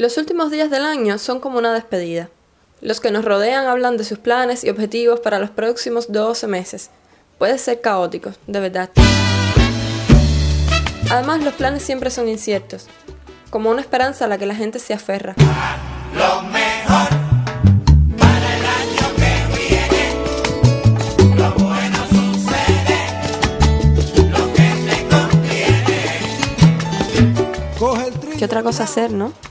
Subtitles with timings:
[0.00, 2.30] Los últimos días del año son como una despedida.
[2.80, 6.88] Los que nos rodean hablan de sus planes y objetivos para los próximos 12 meses.
[7.36, 8.88] Puede ser caótico, de verdad.
[11.10, 12.86] Además, los planes siempre son inciertos,
[13.50, 15.34] como una esperanza a la que la gente se aferra.
[16.14, 17.08] Lo mejor
[18.16, 20.14] para el año que viene.
[21.36, 23.00] Lo bueno sucede,
[24.30, 24.96] lo que te
[27.90, 28.38] conviene.
[28.38, 29.49] ¿Qué otra cosa hacer, no?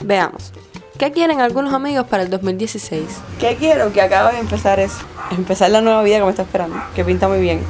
[0.00, 0.52] Veamos.
[0.98, 3.02] ¿Qué quieren algunos amigos para el 2016?
[3.38, 3.92] ¿Qué quiero?
[3.92, 4.98] Que acabe de empezar eso.
[5.30, 6.76] Empezar la nueva vida que me está esperando.
[6.94, 7.60] Que pinta muy bien.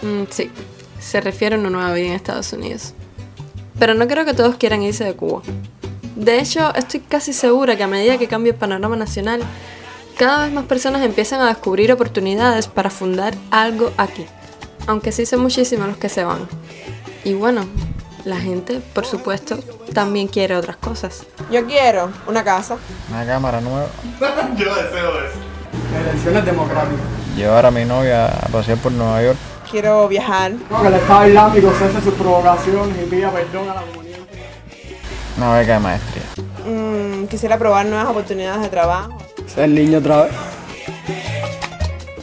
[0.00, 0.50] Mm, sí,
[0.98, 2.94] se refiere a una nueva vida en Estados Unidos.
[3.78, 5.42] Pero no creo que todos quieran irse de Cuba.
[6.16, 9.42] De hecho, estoy casi segura que a medida que cambie el panorama nacional,
[10.16, 14.24] cada vez más personas empiezan a descubrir oportunidades para fundar algo aquí.
[14.86, 16.48] Aunque sí son muchísimos los que se van.
[17.24, 17.66] Y bueno,
[18.24, 19.58] la gente, por supuesto,
[19.92, 21.26] también quiere otras cosas.
[21.50, 22.76] Yo quiero una casa.
[23.10, 23.86] Una cámara nueva.
[24.56, 25.38] Yo deseo eso.
[26.00, 27.00] Elecciones democráticas.
[27.36, 29.38] Llevar a mi novia a pasear por Nueva York.
[29.70, 30.52] Quiero viajar.
[30.52, 34.18] Que el Estado Islámico cese sus provocaciones y pida perdón a la comunidad.
[35.36, 36.22] Una beca de maestría.
[36.66, 39.16] Mm, quisiera probar nuevas oportunidades de trabajo.
[39.46, 40.32] Ser niño otra vez.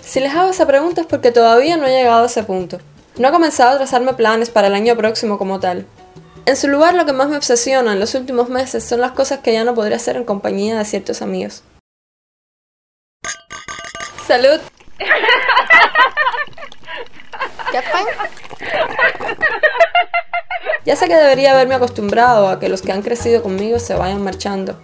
[0.04, 2.80] Si les hago esa pregunta es porque todavía no he llegado a ese punto.
[3.20, 5.86] No he comenzado a trazarme planes para el año próximo como tal.
[6.46, 9.40] En su lugar, lo que más me obsesiona en los últimos meses son las cosas
[9.40, 11.64] que ya no podría hacer en compañía de ciertos amigos.
[14.26, 14.60] ¡Salud!
[20.86, 24.24] Ya sé que debería haberme acostumbrado a que los que han crecido conmigo se vayan
[24.24, 24.80] marchando.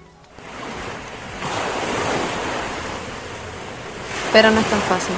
[4.32, 5.16] Pero no es tan fácil.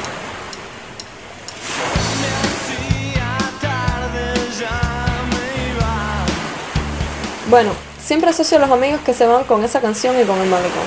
[7.50, 10.50] Bueno, siempre asocio a los amigos que se van con esa canción y con el
[10.50, 10.84] malecón.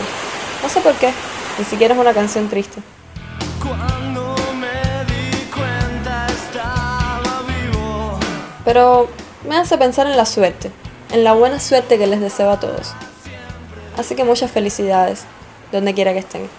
[0.63, 1.11] No sé por qué,
[1.59, 2.83] ni siquiera es una canción triste.
[8.63, 9.09] Pero
[9.49, 10.71] me hace pensar en la suerte,
[11.13, 12.93] en la buena suerte que les deseo a todos.
[13.97, 15.25] Así que muchas felicidades,
[15.73, 16.51] donde quiera que estén.